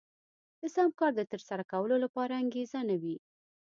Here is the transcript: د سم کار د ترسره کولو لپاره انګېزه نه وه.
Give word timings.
د 0.61 0.61
سم 0.75 0.89
کار 0.99 1.11
د 1.15 1.21
ترسره 1.31 1.63
کولو 1.71 1.95
لپاره 2.03 2.33
انګېزه 2.43 2.79
نه 2.89 2.95
وه. 3.01 3.15